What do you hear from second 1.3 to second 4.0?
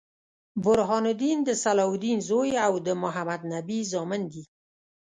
د صلاح الدین زوي او د محمدنبي